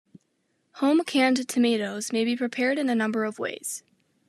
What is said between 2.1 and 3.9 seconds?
may be prepared in a number of ways.